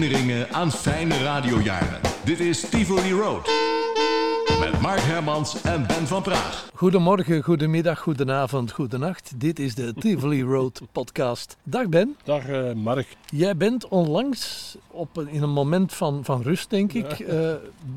herinneringen 0.00 0.52
aan 0.52 0.70
fijne 0.70 1.22
radiojaren. 1.22 2.00
Dit 2.24 2.40
is 2.40 2.68
Tivoli 2.68 3.12
Road. 3.12 3.50
Met 4.60 4.80
Mark 4.80 5.00
Hermans 5.00 5.62
en 5.62 5.86
Ben 5.86 6.06
van 6.06 6.22
Praag. 6.22 6.70
Goedemorgen, 6.74 7.42
goedemiddag, 7.42 7.98
goedenavond, 7.98 8.72
goedenacht. 8.72 9.32
Dit 9.40 9.58
is 9.58 9.74
de 9.74 9.94
Tivoli 9.94 10.42
Road 10.42 10.80
podcast. 10.92 11.56
Dag 11.62 11.88
Ben. 11.88 12.16
Dag 12.24 12.48
uh, 12.48 12.72
Mark. 12.72 13.16
Jij 13.26 13.56
bent 13.56 13.88
onlangs 13.88 14.76
op 14.90 15.16
een, 15.16 15.28
in 15.28 15.42
een 15.42 15.50
moment 15.50 15.94
van, 15.94 16.24
van 16.24 16.42
rust, 16.42 16.70
denk 16.70 16.92
ik, 16.92 17.18
uh, 17.18 17.52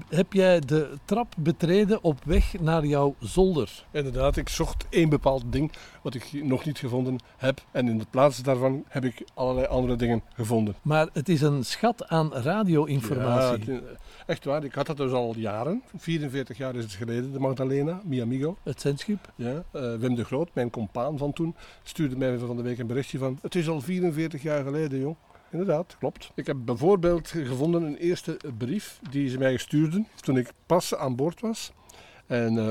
heb 0.09 0.33
jij 0.33 0.59
de 0.59 0.89
trap 1.05 1.33
betreden 1.37 2.03
op 2.03 2.23
weg 2.25 2.53
naar 2.59 2.85
jouw 2.85 3.15
zolder. 3.19 3.85
Inderdaad, 3.91 4.37
ik 4.37 4.49
zocht 4.49 4.85
één 4.89 5.09
bepaald 5.09 5.43
ding 5.49 5.71
wat 6.01 6.13
ik 6.13 6.29
nog 6.43 6.65
niet 6.65 6.77
gevonden 6.77 7.19
heb. 7.37 7.61
En 7.71 7.87
in 7.87 7.97
de 7.97 8.05
plaats 8.09 8.41
daarvan 8.41 8.83
heb 8.87 9.05
ik 9.05 9.23
allerlei 9.33 9.67
andere 9.67 9.95
dingen 9.95 10.21
gevonden. 10.33 10.75
Maar 10.81 11.07
het 11.13 11.29
is 11.29 11.41
een 11.41 11.65
schat 11.65 12.07
aan 12.07 12.33
radio-informatie. 12.33 13.73
Ja, 13.73 13.79
echt 14.25 14.45
waar, 14.45 14.63
ik 14.63 14.73
had 14.73 14.85
dat 14.85 14.97
dus 14.97 15.11
al 15.11 15.33
jaren. 15.37 15.81
44 15.97 16.57
jaar 16.57 16.75
is 16.75 16.83
het 16.83 16.93
geleden, 16.93 17.31
de 17.31 17.39
Magdalena, 17.39 18.01
mi 18.03 18.21
amigo. 18.21 18.57
Het 18.63 18.81
zendschip. 18.81 19.31
Ja, 19.35 19.63
uh, 19.75 19.95
Wim 19.95 20.15
de 20.15 20.23
Groot, 20.23 20.49
mijn 20.53 20.69
compaan 20.69 21.17
van 21.17 21.33
toen, 21.33 21.55
stuurde 21.83 22.17
mij 22.17 22.37
van 22.37 22.55
de 22.55 22.63
week 22.63 22.79
een 22.79 22.87
berichtje 22.87 23.17
van... 23.17 23.39
Het 23.41 23.55
is 23.55 23.69
al 23.69 23.81
44 23.81 24.41
jaar 24.41 24.63
geleden, 24.63 24.99
jong. 24.99 25.15
Inderdaad, 25.53 25.95
klopt. 25.99 26.31
Ik 26.35 26.47
heb 26.47 26.57
bijvoorbeeld 26.59 27.27
gevonden 27.27 27.83
een 27.83 27.97
eerste 27.97 28.37
brief 28.57 28.99
die 29.09 29.29
ze 29.29 29.37
mij 29.37 29.57
stuurden 29.57 30.07
toen 30.21 30.37
ik 30.37 30.51
pas 30.65 30.95
aan 30.95 31.15
boord 31.15 31.41
was. 31.41 31.71
En 32.25 32.53
uh, 32.53 32.65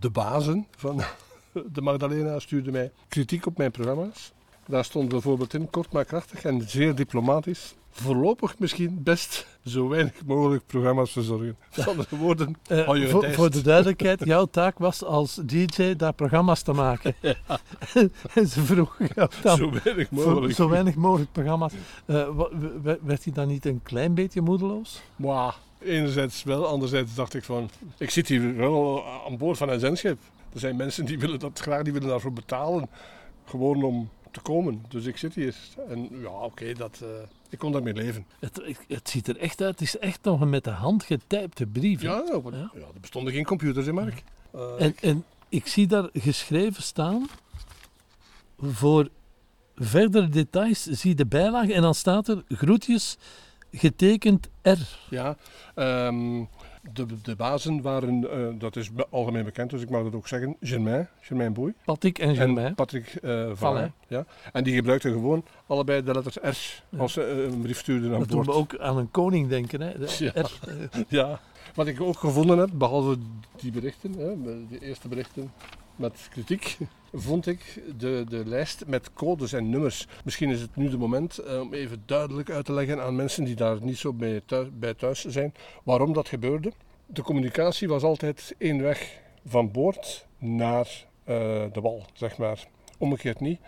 de 0.00 0.10
bazen 0.10 0.66
van 0.76 1.00
de 1.72 1.80
Magdalena 1.80 2.38
stuurden 2.38 2.72
mij 2.72 2.92
kritiek 3.08 3.46
op 3.46 3.58
mijn 3.58 3.70
programma's. 3.70 4.32
Daar 4.66 4.84
stond 4.84 5.08
bijvoorbeeld 5.08 5.54
in, 5.54 5.70
kort 5.70 5.92
maar 5.92 6.04
krachtig 6.04 6.44
en 6.44 6.68
zeer 6.68 6.94
diplomatisch. 6.94 7.74
Voorlopig 7.94 8.58
misschien 8.58 9.02
best 9.02 9.46
zo 9.64 9.88
weinig 9.88 10.24
mogelijk 10.26 10.66
programma's 10.66 11.10
verzorgen. 11.10 11.56
Met 11.76 11.88
andere 11.88 12.16
woorden, 12.16 12.56
uh, 12.70 12.84
hou 12.86 12.98
je 12.98 13.08
voor, 13.08 13.32
voor 13.32 13.50
de 13.50 13.62
duidelijkheid, 13.62 14.24
jouw 14.34 14.44
taak 14.44 14.78
was 14.78 15.04
als 15.04 15.34
DJ 15.34 15.94
daar 15.96 16.12
programma's 16.12 16.62
te 16.62 16.72
maken. 16.72 17.14
Ja. 17.20 17.36
en 18.34 18.46
ze 18.52 18.60
vroegen 18.60 19.08
jou 19.14 19.30
dan 19.42 19.56
zo 19.56 19.70
weinig 19.84 20.10
mogelijk, 20.10 20.54
zo 20.54 20.68
weinig 20.68 20.94
mogelijk 20.94 21.32
programma's. 21.32 21.72
Uh, 22.06 22.28
werd 23.02 23.24
hij 23.24 23.32
dan 23.32 23.48
niet 23.48 23.66
een 23.66 23.80
klein 23.82 24.14
beetje 24.14 24.40
moedeloos? 24.40 25.02
Wow. 25.16 25.52
Enerzijds 25.78 26.42
wel, 26.42 26.66
anderzijds 26.66 27.14
dacht 27.14 27.34
ik 27.34 27.44
van, 27.44 27.70
ik 27.98 28.10
zit 28.10 28.28
hier 28.28 28.56
wel 28.56 29.04
aan 29.26 29.36
boord 29.36 29.58
van 29.58 29.68
een 29.68 29.80
zendschip. 29.80 30.18
Er 30.52 30.60
zijn 30.60 30.76
mensen 30.76 31.04
die 31.04 31.18
willen 31.18 31.38
dat 31.38 31.58
graag, 31.58 31.82
die 31.82 31.92
willen 31.92 32.08
daarvoor 32.08 32.32
betalen. 32.32 32.88
Gewoon 33.44 33.82
om 33.82 34.08
te 34.30 34.40
komen. 34.40 34.84
Dus 34.88 35.04
ik 35.04 35.16
zit 35.16 35.34
hier. 35.34 35.54
En 35.88 36.08
ja, 36.10 36.28
oké, 36.28 36.44
okay, 36.44 36.74
dat... 36.74 37.00
Uh, 37.02 37.08
ik 37.52 37.58
kon 37.58 37.72
daarmee 37.72 37.94
leven. 37.94 38.26
Het, 38.38 38.62
het, 38.88 39.08
ziet 39.08 39.28
er 39.28 39.36
echt 39.36 39.60
uit. 39.60 39.70
Het 39.70 39.80
is 39.80 39.98
echt 39.98 40.24
nog 40.24 40.40
een 40.40 40.50
met 40.50 40.64
de 40.64 40.70
hand 40.70 41.04
getypte 41.04 41.66
brief. 41.66 42.02
Ja, 42.02 42.22
ja, 42.26 42.40
ja? 42.52 42.70
er 42.74 43.00
bestonden 43.00 43.32
geen 43.32 43.44
computers 43.44 43.86
in, 43.86 43.94
Mark. 43.94 44.22
Uh, 44.54 44.62
en, 44.78 44.96
en 45.00 45.24
ik 45.48 45.66
zie 45.66 45.86
daar 45.86 46.08
geschreven 46.12 46.82
staan... 46.82 47.28
Voor 48.58 49.08
verdere 49.74 50.28
details 50.28 50.82
zie 50.82 51.14
de 51.14 51.26
bijlage. 51.26 51.74
En 51.74 51.82
dan 51.82 51.94
staat 51.94 52.28
er 52.28 52.42
groetjes 52.48 53.16
getekend 53.72 54.48
R. 54.62 54.78
Ja, 55.10 55.36
um, 55.74 56.48
de, 56.92 57.06
de 57.22 57.36
bazen 57.36 57.82
waren, 57.82 58.20
uh, 58.22 58.60
dat 58.60 58.76
is 58.76 58.90
algemeen 59.10 59.44
bekend, 59.44 59.70
dus 59.70 59.82
ik 59.82 59.90
mag 59.90 60.02
dat 60.02 60.14
ook 60.14 60.28
zeggen, 60.28 60.56
Germain, 60.60 61.08
Germain 61.20 61.52
Boei. 61.52 61.72
Patrick 61.84 62.18
en 62.18 62.36
Germain. 62.36 62.66
En 62.66 62.74
Patrick 62.74 63.18
uh, 63.22 63.50
Valin. 63.54 63.92
Ja. 64.08 64.24
En 64.52 64.64
die 64.64 64.74
gebruikten 64.74 65.12
gewoon 65.12 65.44
allebei 65.66 66.02
de 66.02 66.12
letters 66.12 66.36
R 66.36 66.98
als 66.98 67.12
ze 67.12 67.34
uh, 67.36 67.52
een 67.52 67.60
brief 67.60 67.78
stuurden 67.78 68.12
aan 68.12 68.18
dat 68.18 68.28
boord. 68.28 68.46
Dat 68.46 68.54
doen 68.54 68.64
we 68.64 68.74
ook 68.74 68.78
aan 68.78 68.96
een 68.96 69.10
koning 69.10 69.48
denken, 69.48 69.80
hè? 69.80 69.98
De 69.98 70.16
ja. 70.34 70.42
R. 70.42 70.50
ja. 71.08 71.40
Wat 71.74 71.86
ik 71.86 72.00
ook 72.00 72.18
gevonden 72.18 72.58
heb, 72.58 72.70
behalve 72.72 73.16
die 73.56 73.72
berichten, 73.72 74.12
hè, 74.12 74.34
die 74.68 74.80
eerste 74.80 75.08
berichten 75.08 75.52
met 75.96 76.28
kritiek, 76.30 76.78
vond 77.12 77.46
ik 77.46 77.82
de, 77.96 78.24
de 78.28 78.42
lijst 78.46 78.86
met 78.86 79.12
codes 79.12 79.52
en 79.52 79.70
nummers. 79.70 80.06
Misschien 80.24 80.50
is 80.50 80.60
het 80.60 80.76
nu 80.76 80.90
de 80.90 80.98
moment 80.98 81.40
uh, 81.46 81.60
om 81.60 81.74
even 81.74 82.02
duidelijk 82.06 82.50
uit 82.50 82.64
te 82.64 82.72
leggen 82.72 83.02
aan 83.02 83.16
mensen 83.16 83.44
die 83.44 83.54
daar 83.54 83.82
niet 83.82 83.98
zo 83.98 84.12
bij 84.12 84.40
thuis, 84.46 84.68
bij 84.72 84.94
thuis 84.94 85.24
zijn, 85.24 85.54
waarom 85.82 86.12
dat 86.12 86.28
gebeurde. 86.28 86.72
De 87.06 87.22
communicatie 87.22 87.88
was 87.88 88.02
altijd 88.02 88.54
één 88.58 88.82
weg 88.82 89.20
van 89.46 89.70
boord 89.70 90.26
naar 90.38 90.86
uh, 90.86 91.64
de 91.72 91.80
wal, 91.80 92.04
zeg 92.12 92.38
maar. 92.38 92.66
Omgekeerd 92.98 93.40
niet. 93.40 93.60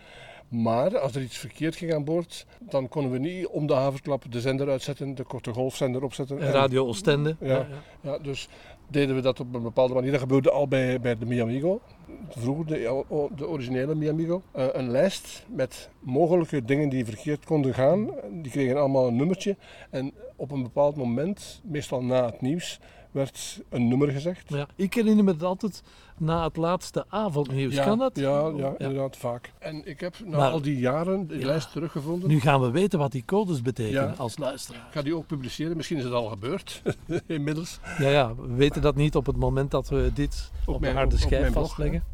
Maar 0.63 0.99
als 0.99 1.15
er 1.15 1.23
iets 1.23 1.39
verkeerd 1.39 1.77
ging 1.77 1.95
aan 1.95 2.05
boord, 2.05 2.47
dan 2.61 2.89
konden 2.89 3.13
we 3.13 3.19
niet 3.19 3.47
om 3.47 3.67
de 3.67 3.75
haverklap 3.75 4.25
de 4.33 4.41
zender 4.41 4.71
uitzetten, 4.71 5.15
de 5.15 5.23
korte 5.23 5.53
golfzender 5.53 6.03
opzetten. 6.03 6.41
En 6.41 6.53
Radio 6.53 6.87
Oostende. 6.87 7.37
Ja, 7.41 7.49
ja. 7.49 7.67
ja, 8.01 8.19
dus 8.19 8.49
deden 8.89 9.15
we 9.15 9.21
dat 9.21 9.41
op 9.41 9.55
een 9.55 9.63
bepaalde 9.63 9.95
manier. 9.95 10.11
Dat 10.11 10.21
gebeurde 10.21 10.51
al 10.51 10.69
bij, 10.69 11.01
bij 11.01 11.19
de 11.19 11.27
Miamigo, 11.27 11.81
vroeger 12.29 12.67
de, 12.67 13.05
de 13.37 13.49
originele 13.49 13.95
Miamigo. 13.95 14.43
Uh, 14.57 14.67
een 14.73 14.91
lijst 14.91 15.45
met 15.49 15.91
mogelijke 16.01 16.65
dingen 16.65 16.89
die 16.89 17.05
verkeerd 17.05 17.45
konden 17.45 17.75
gaan. 17.75 18.11
Die 18.31 18.53
kregen 18.53 18.77
allemaal 18.77 19.07
een 19.07 19.17
nummertje. 19.17 19.57
En 19.91 20.13
op 20.37 20.51
een 20.51 20.63
bepaald 20.63 20.97
moment, 20.97 21.61
meestal 21.65 22.03
na 22.03 22.25
het 22.27 22.41
nieuws, 22.41 22.81
werd 23.15 23.63
een 23.69 23.89
nummer 23.89 24.11
gezegd. 24.11 24.49
Ja, 24.49 24.67
ik 24.77 24.95
herinner 24.95 25.25
me 25.25 25.33
het 25.33 25.43
altijd 25.43 25.83
na 26.19 26.45
het 26.45 26.57
laatste 26.57 27.05
avondnieuws. 27.09 27.75
Ja, 27.75 27.85
kan 27.85 27.99
dat? 27.99 28.17
Ja, 28.17 28.53
ja, 28.57 28.75
inderdaad, 28.79 29.17
vaak. 29.17 29.53
En 29.59 29.87
ik 29.87 30.01
heb 30.01 30.15
na 30.25 30.37
maar, 30.37 30.51
al 30.51 30.61
die 30.61 30.79
jaren 30.79 31.27
de 31.27 31.39
ja, 31.39 31.47
lijst 31.47 31.73
teruggevonden. 31.73 32.29
Nu 32.29 32.41
gaan 32.41 32.61
we 32.61 32.71
weten 32.71 32.99
wat 32.99 33.13
die 33.13 33.25
codes 33.25 33.63
betekenen 33.63 34.03
ja. 34.03 34.15
als 34.17 34.39
luisteraar. 34.39 34.87
Ik 34.87 34.93
ga 34.93 35.03
die 35.03 35.17
ook 35.17 35.27
publiceren. 35.27 35.77
Misschien 35.77 35.99
is 35.99 36.05
het 36.05 36.13
al 36.13 36.29
gebeurd, 36.29 36.83
inmiddels. 37.27 37.79
Ja, 37.99 38.09
ja, 38.09 38.35
we 38.35 38.55
weten 38.55 38.83
dat 38.83 38.95
niet 38.95 39.17
op 39.17 39.27
het 39.27 39.37
moment 39.37 39.71
dat 39.71 39.89
we 39.89 40.11
dit 40.15 40.51
op, 40.67 40.75
op 40.75 40.81
mijn, 40.81 40.93
de 40.93 40.99
harde 40.99 41.19
schijf 41.19 41.53
vastleggen. 41.53 42.05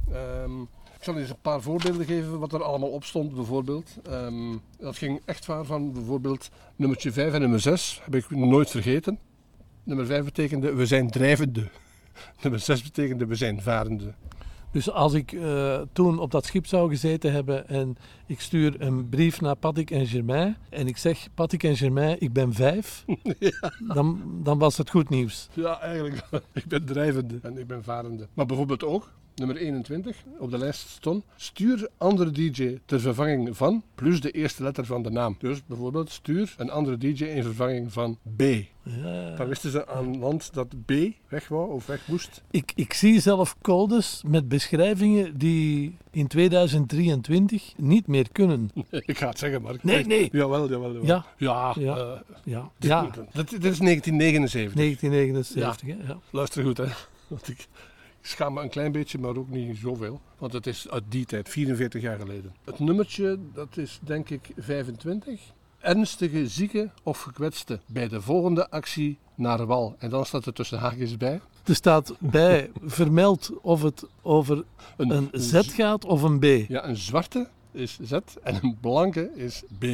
Um, 0.43 0.69
ik 0.99 1.07
zal 1.07 1.17
eens 1.17 1.31
een 1.31 1.41
paar 1.43 1.61
voorbeelden 1.61 2.07
geven 2.07 2.39
wat 2.39 2.53
er 2.53 2.63
allemaal 2.63 2.91
op 2.91 3.05
stond, 3.05 3.35
bijvoorbeeld. 3.35 3.97
Um, 4.11 4.61
dat 4.79 4.97
ging 4.97 5.23
echt 5.25 5.47
waar 5.47 5.65
van 5.65 5.93
bijvoorbeeld 5.93 6.51
nummertje 6.77 7.13
5 7.13 7.33
en 7.33 7.41
nummer 7.41 7.61
6, 7.61 8.01
heb 8.05 8.15
ik 8.15 8.31
nooit 8.31 8.71
vergeten. 8.71 9.19
Nummer 9.83 10.07
5 10.07 10.25
betekende 10.25 10.75
we 10.75 10.87
zijn 10.87 11.11
drijvende. 11.11 11.69
Nummer 12.43 12.61
6 12.61 12.83
betekende 12.83 13.27
we 13.27 13.35
zijn 13.35 13.63
varende. 13.63 14.15
Dus 14.73 14.91
als 14.91 15.13
ik 15.13 15.33
uh, 15.33 15.81
toen 15.93 16.19
op 16.19 16.31
dat 16.31 16.47
schip 16.47 16.67
zou 16.67 16.91
gezeten 16.91 17.33
hebben 17.33 17.69
en 17.69 17.97
ik 18.27 18.41
stuur 18.41 18.81
een 18.81 19.09
brief 19.09 19.41
naar 19.41 19.57
Patrick 19.57 19.91
en 19.91 20.07
Germain 20.07 20.57
en 20.69 20.87
ik 20.87 20.97
zeg 20.97 21.29
Patrick 21.35 21.63
en 21.63 21.77
Germain, 21.77 22.21
ik 22.21 22.33
ben 22.33 22.53
vijf, 22.53 23.05
ja. 23.39 23.73
dan, 23.95 24.21
dan 24.43 24.59
was 24.59 24.77
het 24.77 24.91
goed 24.91 25.09
nieuws. 25.09 25.49
Ja, 25.53 25.81
eigenlijk. 25.81 26.23
ik 26.53 26.67
ben 26.67 26.85
drijvende 26.85 27.39
en 27.43 27.59
ik 27.59 27.67
ben 27.67 27.85
varende. 27.85 28.29
Maar 28.35 28.47
bijvoorbeeld 28.47 28.85
ook, 28.85 29.11
nummer 29.41 29.57
21 29.57 30.17
op 30.39 30.51
de 30.51 30.59
lijst 30.59 30.89
stond, 30.89 31.25
stuur 31.37 31.89
andere 31.99 32.31
DJ 32.31 32.79
ter 32.85 33.01
vervanging 33.01 33.57
van, 33.57 33.83
plus 33.95 34.21
de 34.21 34.31
eerste 34.31 34.63
letter 34.63 34.85
van 34.85 35.03
de 35.03 35.11
naam. 35.11 35.37
Dus 35.39 35.67
bijvoorbeeld 35.67 36.11
stuur 36.11 36.55
een 36.57 36.71
andere 36.71 36.99
DJ 36.99 37.25
in 37.25 37.43
vervanging 37.43 37.93
van 37.93 38.19
B. 38.37 38.43
Ja. 38.83 39.37
Dan 39.37 39.49
wisten 39.49 39.71
ze 39.71 39.87
aan 39.87 40.19
land 40.19 40.55
dat 40.55 40.85
B 40.87 40.93
weg 41.29 41.49
wou 41.49 41.73
of 41.73 41.87
weg 41.87 42.09
moest. 42.09 42.43
Ik, 42.51 42.73
ik 42.75 42.93
zie 42.93 43.21
zelf 43.21 43.57
codes 43.63 44.23
met 44.27 44.49
beschrijvingen 44.49 45.39
die 45.39 45.97
in 46.11 46.27
2023 46.27 47.73
niet 47.77 48.07
meer 48.07 48.27
kunnen. 48.33 48.71
ik 48.91 49.19
ga 49.19 49.29
het 49.29 49.39
zeggen, 49.39 49.63
Mark. 49.63 49.85
Nee, 49.85 50.07
nee. 50.07 50.29
Jawel, 50.33 50.69
jawel. 50.69 50.93
jawel. 50.93 51.07
Ja. 51.07 51.25
Ja. 51.37 51.75
Ja. 51.79 51.97
Uh, 51.97 52.13
ja. 52.45 52.71
Dit, 52.79 52.91
ja. 52.91 53.03
Dit, 53.33 53.53
is 53.53 53.79
1979. 53.79 54.75
1979, 54.75 55.89
ja. 55.89 55.97
ja. 56.07 56.19
Luister 56.31 56.65
goed, 56.65 56.77
hè. 56.77 56.87
Want 57.29 57.49
ik 57.49 57.69
schaam 58.23 58.55
me 58.55 58.63
een 58.63 58.69
klein 58.69 58.93
beetje, 58.93 59.19
maar 59.19 59.37
ook 59.37 59.49
niet 59.49 59.77
zoveel. 59.77 60.21
Want 60.39 60.53
het 60.53 60.67
is 60.67 60.89
uit 60.91 61.05
die 61.09 61.27
tijd, 61.27 61.49
44 61.49 62.03
jaar 62.03 62.19
geleden. 62.19 62.55
Het 62.65 62.79
nummertje, 62.79 63.39
dat 63.55 63.77
is 63.77 64.01
denk 64.03 64.31
ik 64.31 64.53
25. 64.57 65.41
Ernstige 65.79 66.49
zieke 66.49 66.91
of 67.03 67.21
gekwetste 67.21 67.81
bij 67.87 68.09
de 68.09 68.21
volgende 68.21 68.71
actie 68.71 69.19
naar 69.35 69.67
wal. 69.67 69.95
En 69.99 70.11
dan 70.11 70.27
staat 70.27 70.47
er 70.47 70.53
tussen 70.53 70.79
haakjes 70.79 71.17
bij. 71.17 71.41
Er 71.65 71.75
staat 71.75 72.15
bij 72.19 72.71
vermeld 72.85 73.51
of 73.61 73.83
het 73.83 74.05
over 74.23 74.65
een, 74.97 75.11
een 75.11 75.29
Z 75.33 75.61
gaat 75.61 76.05
of 76.05 76.23
een 76.23 76.39
B. 76.39 76.45
Ja, 76.69 76.89
een 76.89 76.97
zwarte 76.97 77.49
is 77.73 77.99
Z 78.03 78.13
en 78.43 78.59
een 78.63 78.77
blanke 78.81 79.31
is 79.35 79.63
B. 79.79 79.85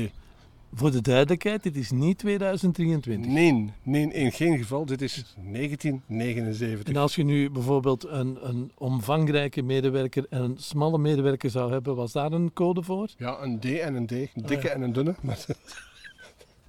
Voor 0.79 0.91
de 0.91 1.01
duidelijkheid, 1.01 1.63
dit 1.63 1.77
is 1.77 1.91
niet 1.91 2.19
2023. 2.19 3.33
Nee, 3.33 3.73
nee, 3.83 4.13
in 4.13 4.33
geen 4.33 4.59
geval. 4.59 4.87
Dit 4.87 5.03
is 5.03 5.35
1979. 5.37 6.95
En 6.95 7.01
als 7.01 7.15
je 7.15 7.25
nu 7.25 7.51
bijvoorbeeld 7.51 8.07
een, 8.07 8.49
een 8.49 8.71
omvangrijke 8.75 9.63
medewerker 9.63 10.27
en 10.31 10.43
een 10.43 10.57
smalle 10.59 10.99
medewerker 10.99 11.51
zou 11.51 11.73
hebben, 11.73 11.97
was 11.97 12.13
daar 12.13 12.33
een 12.33 12.53
code 12.53 12.83
voor? 12.83 13.09
Ja, 13.17 13.43
een 13.43 13.61
D 13.61 13.65
en 13.65 13.95
een 13.95 14.07
D. 14.07 14.11
Een 14.13 14.29
dikke 14.35 14.57
oh 14.57 14.63
ja. 14.63 14.71
en 14.71 14.83
een 14.83 14.93
dunne. 14.93 15.15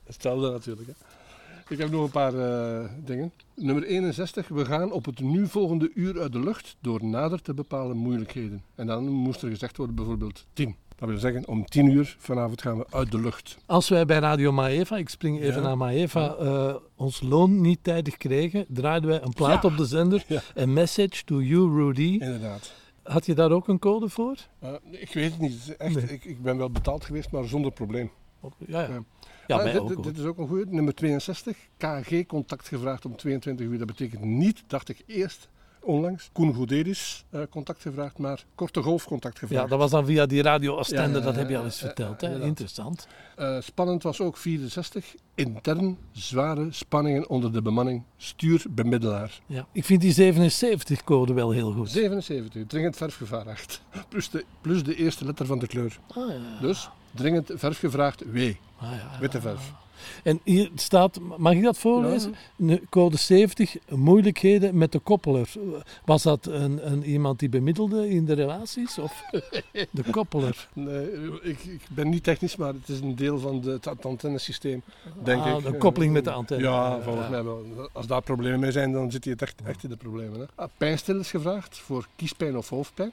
Hetzelfde 0.04 0.52
natuurlijk. 0.52 0.88
Hè. 0.88 0.94
Ik 1.74 1.78
heb 1.78 1.92
nog 1.92 2.04
een 2.04 2.12
paar 2.12 2.34
uh, 2.34 2.90
dingen. 3.06 3.32
Nummer 3.56 3.84
61. 3.84 4.48
We 4.48 4.66
gaan 4.66 4.92
op 4.92 5.06
het 5.06 5.20
nu 5.20 5.48
volgende 5.48 5.92
uur 5.94 6.22
uit 6.22 6.32
de 6.32 6.40
lucht 6.40 6.76
door 6.82 7.06
nader 7.06 7.42
te 7.42 7.54
bepalen 7.54 7.98
moeilijkheden. 7.98 8.64
En 8.76 8.88
dan 8.88 9.08
moest 9.08 9.42
er 9.42 9.50
gezegd 9.50 9.78
worden 9.78 9.96
bijvoorbeeld 9.96 10.46
10. 10.54 10.76
Dat 10.98 11.10
wil 11.10 11.18
zeggen, 11.18 11.48
om 11.48 11.66
10 11.66 11.86
uur 11.92 12.16
vanavond 12.20 12.62
gaan 12.62 12.78
we 12.78 12.86
uit 12.90 13.12
de 13.12 13.20
lucht. 13.20 13.58
Als 13.66 13.90
wij 13.90 14.06
bij 14.06 14.20
Radio 14.20 14.52
Maeva, 14.52 14.98
ik 14.98 15.10
spring 15.10 15.40
even 15.42 15.62
Ja. 15.62 15.68
naar 15.68 15.78
Maeva, 15.78 16.36
eh, 16.36 16.76
ons 16.96 17.22
loon 17.22 17.62
niet 17.62 17.80
tijdig 17.84 18.18
kregen, 18.18 18.66
draaiden 18.70 19.10
wij 19.10 19.22
een 19.22 19.34
plaat 19.34 19.64
Ja. 19.64 19.70
op 19.70 19.78
de 19.78 19.86
zender. 19.86 20.24
Ja. 20.28 20.42
A 20.60 20.66
message 20.66 21.24
to 21.26 21.42
you, 21.42 21.76
Rudy. 21.76 22.18
Inderdaad. 22.20 22.74
Had 23.04 23.26
je 23.26 23.34
daar 23.36 23.52
ook 23.52 23.68
een 23.68 23.80
code 23.80 24.10
voor? 24.10 24.36
Eh, 24.60 24.74
ik 24.92 25.14
weet 25.14 25.32
het 25.32 25.40
niet. 25.40 25.76
Echt, 25.78 25.96
Nee. 25.96 26.04
ik, 26.04 26.26
ik 26.26 26.42
ben 26.42 26.58
wel 26.58 26.70
betaald 26.70 27.06
geweest, 27.06 27.32
maar 27.32 27.44
zonder 27.44 27.72
probleem. 27.72 28.12
Op- 28.40 28.54
Ja, 28.68 28.82
ja. 28.82 29.04
Ja. 29.48 29.56
Ah, 29.58 29.64
dit, 29.64 29.78
ook. 29.80 29.88
dit, 29.88 29.96
hoor. 29.96 30.06
dit 30.06 30.18
is 30.18 30.24
ook 30.26 30.38
een 30.38 30.48
goede. 30.48 30.66
Nummer 30.70 30.94
62. 30.96 31.58
KG 31.78 32.26
contact 32.28 32.68
gevraagd 32.68 33.06
om 33.06 33.16
22 33.16 33.66
uur. 33.66 33.78
Dat 33.78 33.88
betekent 33.88 34.24
niet, 34.24 34.64
dacht 34.68 34.90
ik 34.90 35.04
eerst 35.06 35.50
onlangs, 35.82 36.30
Koen 36.34 36.54
Goederis 36.54 37.26
eh, 37.30 37.42
contact 37.50 37.82
gevraagd, 37.82 38.18
maar 38.18 38.44
Korte 38.56 38.82
Golf 38.82 39.06
contact 39.06 39.40
gevraagd. 39.40 39.64
Ja, 39.64 39.70
dat 39.70 39.80
was 39.80 39.92
dan 39.92 40.06
via 40.06 40.26
die 40.26 40.42
radio 40.42 40.76
Oostende, 40.78 41.02
Ja, 41.12 41.18
ja, 41.18 41.24
dat 41.24 41.36
heb 41.36 41.50
je 41.50 41.58
al 41.58 41.64
eens 41.64 41.80
ja, 41.80 41.86
verteld. 41.86 42.22
hè? 42.22 42.26
inderdaad. 42.28 42.48
Interessant. 42.50 43.08
Eh, 43.36 43.58
spannend 43.62 44.04
was 44.04 44.22
ook 44.22 44.38
64. 44.38 45.16
Intern 45.36 45.98
zware 46.12 46.68
spanningen 46.72 47.30
onder 47.30 47.54
de 47.54 47.62
bemanning. 47.62 48.04
Stuurbemiddelaar. 48.18 49.40
Ja. 49.46 49.68
Ik 49.72 49.86
vind 49.86 50.02
die 50.02 50.34
77-code 50.34 51.34
wel 51.34 51.52
heel 51.52 51.72
goed. 51.72 51.90
77. 51.90 52.66
Dringend 52.68 52.96
verfgevaar 52.98 53.50
8. 53.50 53.82
Plus 54.10 54.30
de, 54.30 54.46
plus 54.62 54.84
de 54.84 54.96
eerste 54.96 55.26
letter 55.26 55.46
van 55.46 55.60
de 55.60 55.68
kleur. 55.68 56.00
Ah, 56.08 56.16
ja. 56.30 56.62
Dus 56.62 56.90
dringend 57.12 57.52
verfgevraagd 57.56 58.24
W. 58.32 58.38
Ah, 58.78 58.92
ja. 58.92 59.20
Witte 59.20 59.42
verf. 59.42 59.72
En 60.24 60.40
hier 60.44 60.72
staat, 60.76 61.20
mag 61.38 61.54
ik 61.54 61.64
dat 61.64 61.78
voorlezen? 61.78 62.36
Code 62.90 63.18
70, 63.18 63.76
moeilijkheden 63.90 64.78
met 64.78 64.92
de 64.92 65.00
koppeler. 65.00 65.50
Was 66.06 66.24
dat 66.24 66.46
een, 66.46 66.92
een, 66.92 67.04
iemand 67.04 67.40
die 67.40 67.50
bemiddelde 67.50 68.10
in 68.10 68.26
de 68.26 68.34
relaties? 68.34 68.98
Of 68.98 69.24
de 69.92 70.04
koppeler? 70.12 70.68
Nee, 70.74 71.08
ik, 71.42 71.64
ik 71.64 71.82
ben 71.90 72.10
niet 72.10 72.24
technisch, 72.24 72.56
maar 72.56 72.74
het 72.74 72.90
is 72.90 73.00
een 73.00 73.16
deel 73.16 73.40
van 73.40 73.62
de, 73.62 73.72
het 73.82 74.06
antennesysteem, 74.06 74.82
denk 75.24 75.42
Ah, 75.42 75.58
ik. 75.58 75.64
De 75.64 75.78
koppeling 75.78 76.14
met 76.14 76.24
de 76.24 76.32
antenne. 76.32 76.64
Ja, 76.64 77.02
volgens 77.02 77.26
Ja. 77.26 77.32
mij 77.32 77.44
wel. 77.44 77.66
Als 77.94 78.08
daar 78.08 78.22
problemen 78.22 78.60
mee 78.60 78.72
zijn, 78.72 78.92
dan 78.92 79.12
zit 79.12 79.24
hij 79.26 79.34
echt, 79.38 79.62
echt 79.66 79.84
in 79.84 79.90
de 79.90 79.96
problemen. 79.98 80.40
Hè. 80.40 80.46
Ah, 80.56 80.68
pijnstil 80.78 81.20
is 81.20 81.30
gevraagd 81.30 81.78
voor 81.78 82.08
kiespijn 82.16 82.58
of 82.58 82.70
hoofdpijn. 82.70 83.12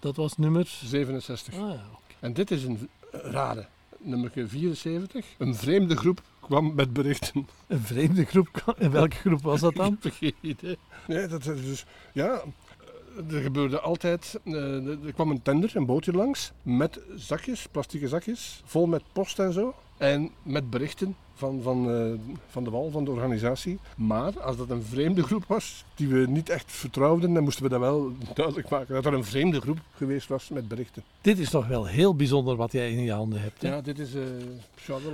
Dat 0.00 0.16
was 0.16 0.36
nummer... 0.36 0.78
67. 0.84 1.54
Ah, 1.54 1.60
ja. 1.60 1.80
En 2.20 2.32
dit 2.32 2.50
is 2.50 2.62
een 2.64 2.88
rare. 3.10 3.66
Nummer 3.98 4.30
74. 4.34 5.26
Een 5.38 5.54
vreemde 5.54 5.96
groep 5.96 6.22
kwam 6.40 6.74
met 6.74 6.92
berichten. 6.92 7.46
Een 7.66 7.80
vreemde 7.80 8.24
groep. 8.24 8.74
En 8.78 8.90
welke 8.90 9.16
groep 9.16 9.42
was 9.42 9.60
dat 9.60 9.74
dan? 9.74 9.92
Ik 9.96 10.02
heb 10.02 10.12
geen 10.12 10.34
idee. 10.40 10.78
Nee, 11.06 11.26
dat 11.26 11.46
is 11.46 11.64
dus... 11.64 11.84
Ja, 12.12 12.42
er 13.30 13.42
gebeurde 13.42 13.80
altijd... 13.80 14.40
eh, 14.44 15.04
er 15.04 15.12
kwam 15.14 15.30
een 15.30 15.42
tender, 15.42 15.76
een 15.76 15.86
bootje 15.86 16.12
langs, 16.12 16.52
met 16.62 17.00
zakjes, 17.14 17.66
plastieke 17.70 18.08
zakjes, 18.08 18.62
vol 18.64 18.86
met 18.86 19.02
post 19.12 19.38
en 19.38 19.52
zo. 19.52 19.74
En 19.96 20.30
met 20.42 20.70
berichten 20.70 21.16
van, 21.36 21.60
van, 21.62 21.90
eh, 21.90 22.34
van 22.48 22.64
de 22.64 22.70
wal, 22.70 22.90
van 22.90 23.04
de 23.04 23.10
organisatie. 23.10 23.78
Maar 23.96 24.40
als 24.40 24.56
dat 24.56 24.70
een 24.70 24.82
vreemde 24.82 25.22
groep 25.22 25.44
was, 25.46 25.84
die 25.94 26.08
we 26.08 26.26
niet 26.28 26.48
echt 26.48 26.72
vertrouwden, 26.72 27.34
dan 27.34 27.42
moesten 27.42 27.62
we 27.62 27.68
dat 27.68 27.80
wel 27.80 28.12
duidelijk 28.34 28.68
maken. 28.68 28.94
Dat 28.94 29.04
er 29.06 29.12
een 29.14 29.24
vreemde 29.24 29.60
groep 29.60 29.78
geweest 29.94 30.28
was 30.28 30.48
met 30.48 30.68
berichten. 30.68 31.02
Dit 31.20 31.38
is 31.38 31.50
toch 31.50 31.66
wel 31.66 31.86
heel 31.86 32.14
bijzonder 32.14 32.56
wat 32.56 32.72
jij 32.72 32.90
in 32.92 33.02
je 33.02 33.12
handen 33.12 33.40
hebt. 33.40 33.62
Hè? 33.62 33.68
Ja, 33.68 33.80
dit 33.80 33.98
is... 33.98 34.14
eh 34.14 34.22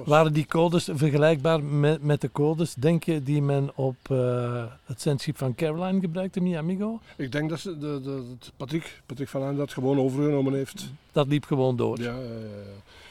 Waren 0.04 0.32
die 0.32 0.46
codes 0.46 0.88
vergelijkbaar 0.92 1.62
met, 1.62 2.02
met 2.02 2.20
de 2.20 2.32
codes, 2.32 2.74
denk 2.74 3.04
je, 3.04 3.22
die 3.22 3.42
men 3.42 3.70
op 3.74 3.96
eh, 4.02 4.64
het 4.84 5.00
zendschip 5.00 5.36
van 5.36 5.54
Caroline 5.54 6.00
gebruikte, 6.00 6.40
Mi 6.40 6.54
Amigo? 6.54 7.00
Ik 7.16 7.32
denk 7.32 7.50
dat 7.50 7.60
ze 7.60 7.78
de, 7.78 8.00
de, 8.02 8.22
dat 8.28 8.52
Patrick, 8.56 9.02
Patrick 9.06 9.28
van 9.28 9.42
Aan 9.42 9.56
dat 9.56 9.72
gewoon 9.72 9.98
overgenomen 9.98 10.54
heeft. 10.54 10.90
Dat 11.12 11.26
liep 11.26 11.44
gewoon 11.44 11.76
door. 11.76 12.00
Ja. 12.00 12.16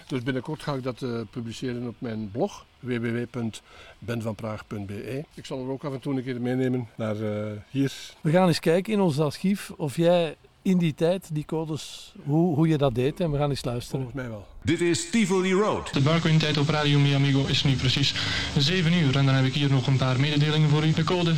Dus 0.08 0.24
binnenkort 0.24 0.64
ga 0.64 0.74
ik 0.74 0.84
dat 0.84 1.06
publiceren 1.32 1.88
op 1.88 1.96
mijn 1.98 2.30
blog 2.32 2.66
www.benvanpraag.be. 2.82 5.26
Ik 5.34 5.46
zal 5.46 5.64
er 5.64 5.70
ook 5.70 5.84
af 5.84 5.94
en 5.94 6.00
toe 6.00 6.16
een 6.16 6.24
keer 6.24 6.42
meenemen 6.42 6.88
naar 6.96 7.22
eh, 7.22 7.52
hier. 7.70 7.94
We 8.22 8.32
gaan 8.32 8.48
eens 8.48 8.60
kijken 8.60 8.94
in 8.94 9.00
ons 9.00 9.20
archief 9.20 9.72
of 9.78 9.96
jij 9.96 10.36
in 10.62 10.78
die 10.78 10.94
tijd 10.94 11.30
die 11.32 11.46
codes, 11.46 12.14
hoe, 12.24 12.56
hoe 12.56 12.68
je 12.68 12.78
dat 12.78 12.96
deed. 12.96 13.20
En 13.20 13.32
we 13.32 13.38
gaan 13.38 13.50
eens 13.50 13.66
luisteren. 13.66 14.02
Volgens 14.02 14.22
mij 14.22 14.30
wel. 14.30 14.48
Dit 14.62 14.82
is 14.82 15.10
Tivoli 15.10 15.54
Road. 15.54 15.94
De 15.94 16.02
barcoin-tijd 16.02 16.58
op 16.58 16.70
Radio 16.70 17.00
Mi 17.00 17.14
Amigo 17.14 17.46
is 17.46 17.64
nu 17.64 17.76
precies 17.76 18.14
7 18.58 18.94
uur 18.94 19.18
en 19.18 19.26
dan 19.26 19.36
heb 19.36 19.46
ik 19.46 19.54
hier 19.54 19.72
nog 19.72 19.88
een 19.88 19.98
paar 19.98 20.20
mededelingen 20.20 20.70
voor 20.70 20.86
u. 20.86 20.92
De 20.92 21.04
code. 21.04 21.34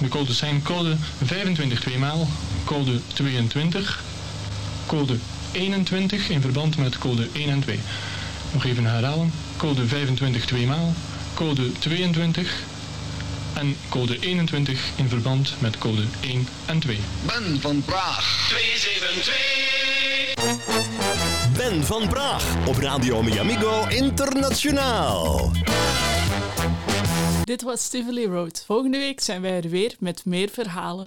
De 0.00 0.08
codes 0.08 0.38
zijn 0.38 0.62
code 0.62 0.96
25 1.24 1.80
tweemaal, 1.80 2.26
code 2.64 3.00
22, 3.06 4.04
code 4.86 5.16
21 5.52 6.28
in 6.28 6.40
verband 6.40 6.78
met 6.78 6.98
code 6.98 7.28
1 7.32 7.48
en 7.48 7.60
2. 7.60 7.78
Nog 8.52 8.64
even 8.64 8.84
herhalen. 8.84 9.32
Code 9.60 9.86
25 9.86 10.46
tweemaal, 10.46 10.92
code 11.34 11.72
22 11.72 12.62
en 13.54 13.76
code 13.88 14.18
21 14.18 14.90
in 14.96 15.08
verband 15.08 15.54
met 15.58 15.78
code 15.78 16.02
1 16.20 16.46
en 16.66 16.78
2. 16.78 16.98
Ben 17.26 17.60
van 17.60 17.82
Praag. 17.82 18.48
272. 18.48 19.56
Ben 21.56 21.84
van 21.84 22.08
Praag 22.08 22.66
op 22.66 22.76
Radio 22.76 23.22
Mi 23.22 23.38
Amigo 23.38 23.86
Internationaal. 23.88 25.50
Dit 27.44 27.62
was 27.62 27.88
Tivoli 27.88 28.26
Road. 28.26 28.62
Volgende 28.66 28.98
week 28.98 29.20
zijn 29.20 29.40
wij 29.40 29.56
er 29.62 29.68
weer 29.68 29.94
met 29.98 30.24
meer 30.24 30.48
verhalen. 30.48 31.06